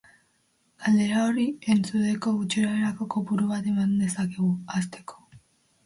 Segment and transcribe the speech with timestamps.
[0.85, 5.27] Galdera horri erantzuteko, gutxi gorabeherako kopuru bat eman dezakegu, hasteko.